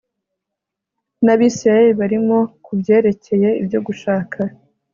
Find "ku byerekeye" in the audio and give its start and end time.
2.63-3.49